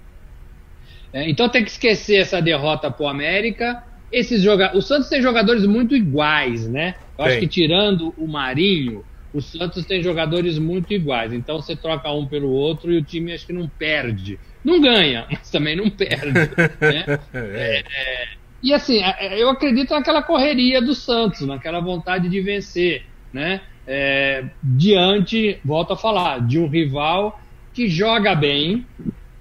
[1.14, 3.84] É, então tem que esquecer essa derrota para o América.
[4.12, 4.76] Esses joga...
[4.76, 6.96] O Santos tem jogadores muito iguais, né?
[7.16, 11.32] Eu acho que tirando o Marinho, o Santos tem jogadores muito iguais.
[11.32, 14.40] Então você troca um pelo outro e o time acho que não perde.
[14.64, 16.32] Não ganha, mas também não perde.
[16.32, 17.20] né?
[17.36, 17.84] É.
[17.86, 18.28] É,
[18.64, 19.00] e assim,
[19.38, 23.62] eu acredito naquela correria do Santos, naquela vontade de vencer, né?
[23.86, 27.40] É, diante, volto a falar, de um rival
[27.74, 28.86] que joga bem,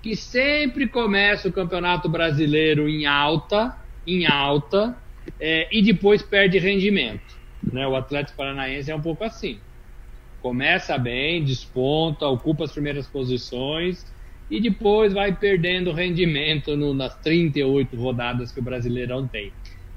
[0.03, 3.77] que sempre começa o Campeonato Brasileiro em alta,
[4.07, 4.97] em alta,
[5.39, 7.37] é, e depois perde rendimento.
[7.63, 7.87] Né?
[7.87, 9.61] O Atlético Paranaense é um pouco assim
[10.43, 14.05] começa bem, desponta, ocupa as primeiras posições
[14.51, 19.53] e depois vai perdendo rendimento no, nas 38 rodadas que o Brasileirão tem.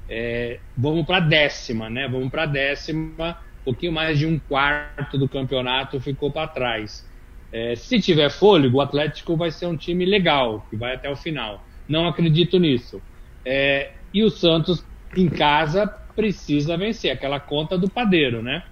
[0.08, 2.08] É, vamos para a décima, né?
[2.08, 7.06] Vamos para a décima, pouquinho mais de um quarto do campeonato ficou para trás.
[7.52, 11.16] É, se tiver fôlego, o Atlético vai ser um time legal, que vai até o
[11.16, 11.64] final.
[11.88, 13.02] Não acredito nisso.
[13.44, 14.84] É, e o Santos,
[15.16, 18.62] em casa, precisa vencer aquela conta do padeiro, né?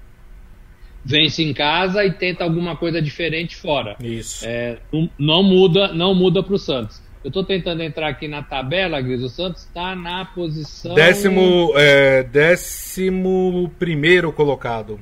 [1.05, 3.97] vence em casa e tenta alguma coisa diferente fora.
[4.03, 4.45] Isso.
[4.47, 4.79] É,
[5.19, 7.03] não, muda, não muda para o Santos.
[7.25, 9.23] Eu estou tentando entrar aqui na tabela, Gris.
[9.23, 10.95] O Santos está na posição.
[10.95, 15.01] Décimo, é, décimo primeiro colocado.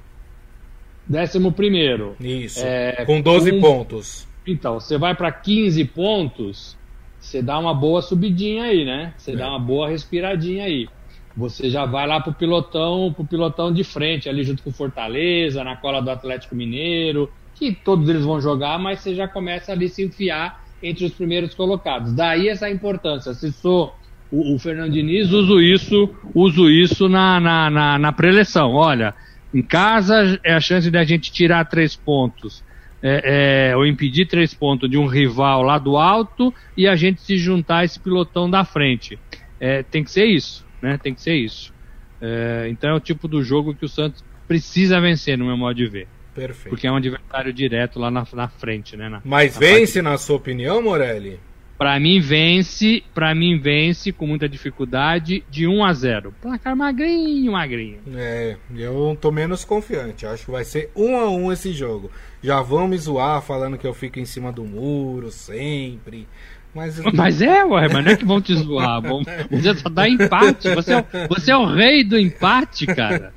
[1.06, 2.14] Décimo primeiro.
[2.20, 2.60] Isso.
[2.64, 3.60] É, com 12 com...
[3.60, 4.28] pontos.
[4.46, 6.76] Então, você vai para 15 pontos,
[7.18, 9.12] você dá uma boa subidinha aí, né?
[9.16, 9.36] Você é.
[9.36, 10.88] dá uma boa respiradinha aí
[11.36, 15.64] você já vai lá pro pilotão, pro pilotão de frente, ali junto com o Fortaleza,
[15.64, 19.86] na cola do Atlético Mineiro, que todos eles vão jogar, mas você já começa ali
[19.86, 22.12] a se enfiar entre os primeiros colocados.
[22.12, 23.34] Daí essa importância.
[23.34, 23.94] Se sou
[24.30, 28.72] o, o Fernando Diniz, uso isso, uso isso na, na, na, na preleção.
[28.72, 29.14] Olha,
[29.54, 32.64] em casa é a chance de a gente tirar três pontos.
[33.04, 37.20] É, é, ou impedir três pontos de um rival lá do alto e a gente
[37.20, 39.18] se juntar a esse pilotão da frente.
[39.58, 40.98] É, tem que ser isso né?
[40.98, 41.72] Tem que ser isso.
[42.20, 45.76] É, então é o tipo do jogo que o Santos precisa vencer, no meu modo
[45.76, 46.08] de ver.
[46.34, 46.70] Perfeito.
[46.70, 49.08] Porque é um adversário direto lá na, na frente, né?
[49.08, 51.38] Na, Mas na vence, na sua opinião, Morelli?
[51.82, 56.34] Para mim vence, para mim vence com muita dificuldade de 1 a 0.
[56.40, 57.98] Placar magrinho, magrinho.
[58.14, 60.24] É, eu tô menos confiante.
[60.24, 62.08] Acho que vai ser 1 a 1 esse jogo.
[62.40, 66.28] Já vão me zoar falando que eu fico em cima do muro sempre.
[66.74, 69.02] Mas, mas é, ué, mas não é que vão te zoar.
[69.02, 70.74] Vão, você só dá empate.
[70.74, 73.30] Você é, você é o rei do empate, cara.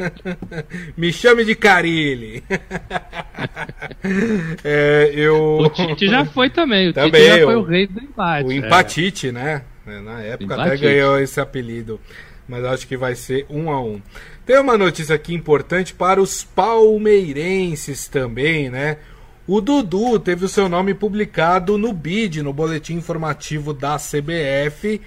[0.95, 2.41] Me chame de Carilli.
[4.63, 5.57] é, eu...
[5.59, 6.89] O Tite já foi também.
[6.89, 8.47] O também, Tite já foi o rei do empate.
[8.47, 8.55] O é.
[8.55, 9.31] empatite, é.
[9.33, 9.61] né?
[9.85, 10.69] Na época empatite.
[10.69, 11.99] até ganhou esse apelido.
[12.47, 14.01] Mas acho que vai ser um a um.
[14.45, 18.97] Tem uma notícia aqui importante para os palmeirenses também, né?
[19.47, 24.99] O Dudu teve o seu nome publicado no BID, no Boletim Informativo da CBF,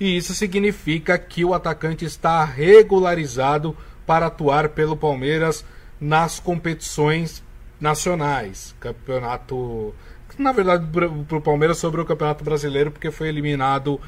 [0.00, 3.76] e isso significa que o atacante está regularizado
[4.06, 5.62] para atuar pelo Palmeiras
[6.00, 7.42] nas competições
[7.78, 8.74] nacionais.
[8.80, 9.94] Campeonato.
[10.38, 10.86] Na verdade,
[11.28, 14.00] para o Palmeiras sobre o Campeonato Brasileiro, porque foi eliminado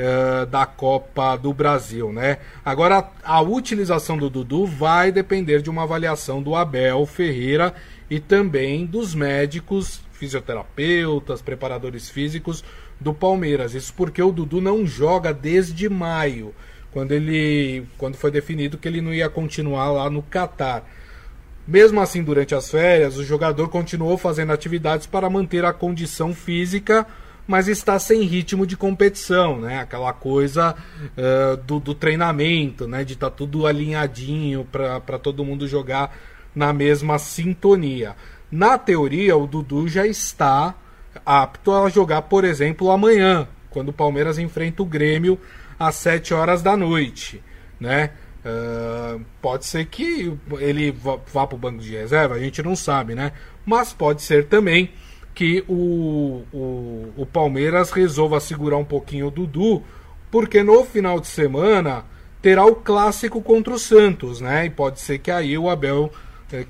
[0.00, 2.36] uh, da Copa do Brasil, né?
[2.62, 7.74] Agora, a utilização do Dudu vai depender de uma avaliação do Abel Ferreira
[8.10, 12.64] e também dos médicos, fisioterapeutas, preparadores físicos
[12.98, 13.74] do Palmeiras.
[13.74, 16.52] Isso porque o Dudu não joga desde maio,
[16.92, 20.84] quando ele quando foi definido que ele não ia continuar lá no Catar.
[21.66, 27.06] Mesmo assim, durante as férias, o jogador continuou fazendo atividades para manter a condição física,
[27.46, 29.78] mas está sem ritmo de competição, né?
[29.78, 33.04] Aquela coisa uh, do, do, treinamento, né?
[33.04, 36.16] De estar tá tudo alinhadinho para todo mundo jogar
[36.54, 38.16] na mesma sintonia.
[38.50, 40.74] Na teoria, o Dudu já está
[41.24, 45.38] apto a jogar, por exemplo, amanhã, quando o Palmeiras enfrenta o Grêmio
[45.78, 47.42] às 7 horas da noite,
[47.78, 48.10] né?
[48.44, 52.74] Uh, pode ser que ele vá, vá para o banco de reserva, a gente não
[52.74, 53.32] sabe, né?
[53.66, 54.90] Mas pode ser também
[55.34, 59.82] que o, o, o Palmeiras resolva segurar um pouquinho o Dudu,
[60.30, 62.04] porque no final de semana
[62.40, 64.66] terá o clássico contra o Santos, né?
[64.66, 66.10] E pode ser que aí o Abel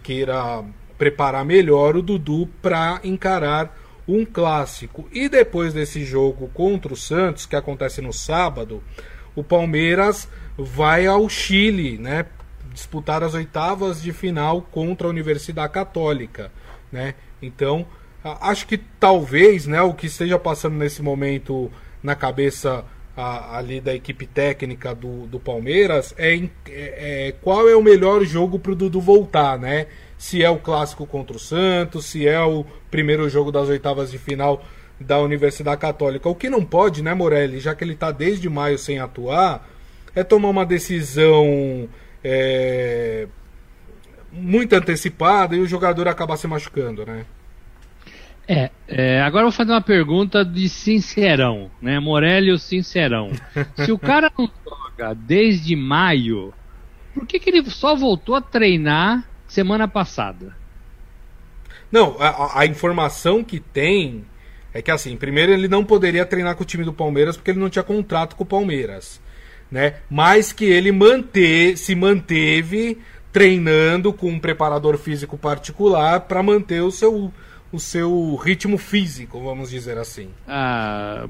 [0.02, 0.64] queira
[0.98, 5.08] preparar melhor o Dudu para encarar um clássico.
[5.12, 8.82] E depois desse jogo contra o Santos, que acontece no sábado,
[9.34, 12.26] o Palmeiras vai ao Chile, né?
[12.72, 16.52] Disputar as oitavas de final contra a Universidade Católica,
[16.92, 17.14] né?
[17.40, 17.86] Então,
[18.22, 21.70] acho que talvez, né, o que esteja passando nesse momento
[22.02, 22.84] na cabeça
[23.20, 28.24] a, ali da equipe técnica do, do Palmeiras é, é, é qual é o melhor
[28.24, 29.86] jogo para o Dudu voltar, né?
[30.16, 34.18] Se é o clássico contra o Santos, se é o primeiro jogo das oitavas de
[34.18, 34.64] final
[34.98, 36.28] da Universidade Católica.
[36.28, 39.66] O que não pode, né, Morelli, já que ele está desde maio sem atuar,
[40.14, 41.88] é tomar uma decisão
[42.22, 43.26] é,
[44.32, 47.24] muito antecipada e o jogador acabar se machucando, né?
[48.48, 52.00] É, é, agora eu vou fazer uma pergunta de sincerão, né?
[52.00, 53.30] Morelli, o sincerão.
[53.76, 56.52] Se o cara não joga desde maio,
[57.14, 60.56] por que, que ele só voltou a treinar semana passada?
[61.92, 64.24] Não, a, a, informação que tem
[64.72, 67.58] é que assim, primeiro ele não poderia treinar com o time do Palmeiras porque ele
[67.58, 69.20] não tinha contrato com o Palmeiras
[69.70, 69.94] né?
[70.10, 72.98] Mas que ele manter, se manteve
[73.32, 77.32] treinando com um preparador físico particular para manter o seu
[77.72, 80.28] o seu ritmo físico, vamos dizer assim.
[80.46, 81.26] Ah,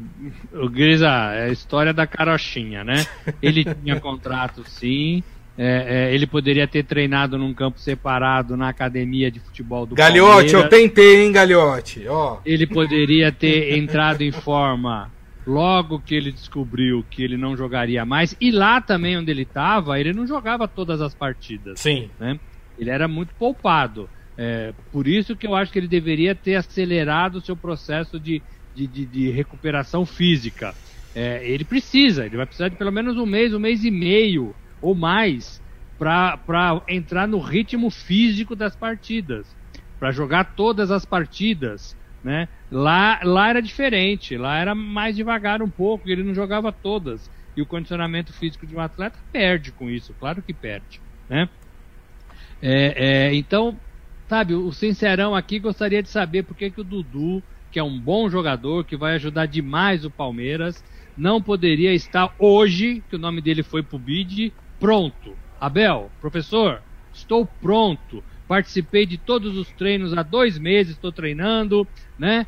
[0.53, 3.07] o Grisa, é a história da carochinha, né?
[3.43, 5.23] Ele tinha contrato sim,
[5.59, 10.53] é, é, ele poderia ter treinado num campo separado na academia de futebol do Galhote,
[10.53, 10.53] Palmeiras.
[10.53, 12.09] eu tentei, hein, Galhote?
[12.09, 12.39] Ó.
[12.47, 15.11] Ele poderia ter entrado em forma
[15.47, 19.99] Logo que ele descobriu que ele não jogaria mais, e lá também onde ele estava,
[19.99, 21.81] ele não jogava todas as partidas.
[21.81, 22.11] Sim.
[22.19, 22.39] Né?
[22.79, 24.09] Ele era muito poupado.
[24.43, 28.41] É, por isso que eu acho que ele deveria ter acelerado o seu processo de,
[28.75, 30.75] de, de, de recuperação física.
[31.15, 34.55] É, ele precisa, ele vai precisar de pelo menos um mês, um mês e meio
[34.81, 35.61] ou mais
[35.99, 39.47] para entrar no ritmo físico das partidas,
[39.99, 41.95] para jogar todas as partidas.
[42.25, 42.49] Né?
[42.71, 47.31] Lá, lá era diferente, lá era mais devagar um pouco, ele não jogava todas.
[47.55, 50.99] E o condicionamento físico de um atleta perde com isso, claro que perde.
[51.29, 51.47] Né?
[52.63, 53.79] É, é, então,
[54.31, 57.99] sabe, o Sincerão aqui gostaria de saber por que, que o Dudu, que é um
[57.99, 60.85] bom jogador, que vai ajudar demais o Palmeiras,
[61.17, 65.37] não poderia estar hoje, que o nome dele foi pro BID, pronto.
[65.61, 66.81] Abel, professor,
[67.13, 71.87] estou pronto participei de todos os treinos há dois meses, estou treinando,
[72.19, 72.45] né?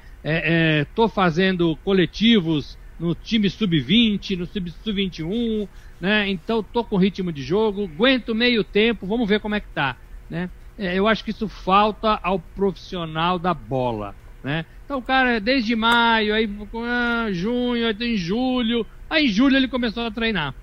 [0.80, 5.68] Estou é, é, fazendo coletivos no time sub-20, no sub-21,
[6.00, 6.28] né?
[6.28, 9.96] Então estou com ritmo de jogo, aguento meio tempo, vamos ver como é que tá,
[10.28, 10.50] né?
[10.78, 14.64] É, eu acho que isso falta ao profissional da bola, né?
[14.84, 16.48] Então o cara desde maio, aí
[16.86, 20.54] ah, junho, aí em julho, aí em julho ele começou a treinar.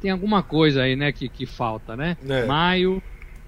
[0.00, 2.16] Tem alguma coisa aí, né, que, que falta, né?
[2.28, 2.44] É.
[2.44, 3.02] Maio,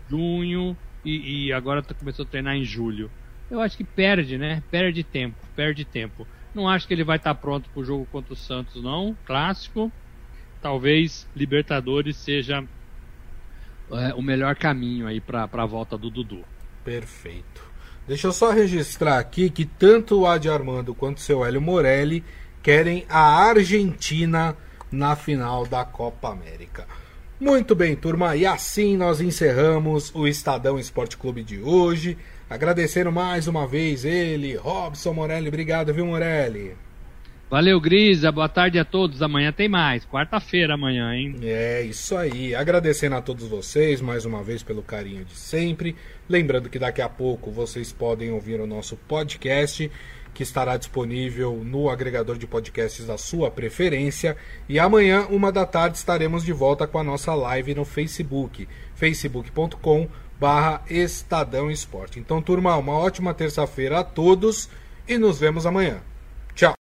[0.09, 3.11] junho e, e agora começou a treinar em julho.
[3.51, 4.63] Eu acho que perde, né?
[4.71, 6.27] Perde tempo, perde tempo.
[6.55, 9.17] Não acho que ele vai estar pronto para o jogo contra o Santos, não.
[9.25, 9.93] Clássico.
[10.63, 12.65] Talvez Libertadores seja
[13.97, 16.45] é, o melhor caminho aí para a volta do Dudu.
[16.85, 17.63] Perfeito.
[18.07, 22.23] Deixa eu só registrar aqui que tanto o Adi Armando quanto o seu Hélio Morelli
[22.63, 24.57] querem a Argentina
[24.93, 26.87] na final da Copa América.
[27.41, 32.17] Muito bem, turma, e assim nós encerramos o Estadão Esporte Clube de hoje.
[32.49, 35.49] Agradecendo mais uma vez ele, Robson Morelli.
[35.49, 36.77] Obrigado, viu, Morelli?
[37.51, 38.33] Valeu, Grisa.
[38.33, 39.23] Boa tarde a todos.
[39.23, 40.05] Amanhã tem mais.
[40.07, 41.37] Quarta-feira amanhã, hein?
[41.43, 42.55] É, isso aí.
[42.55, 45.95] Agradecendo a todos vocês mais uma vez pelo carinho de sempre.
[46.29, 49.91] Lembrando que daqui a pouco vocês podem ouvir o nosso podcast,
[50.33, 54.37] que estará disponível no agregador de podcasts da sua preferência.
[54.69, 60.09] E amanhã, uma da tarde, estaremos de volta com a nossa live no Facebook, facebook.com
[60.41, 62.19] barra Estadão Esporte.
[62.19, 64.69] Então, turma, uma ótima terça-feira a todos
[65.07, 66.01] e nos vemos amanhã.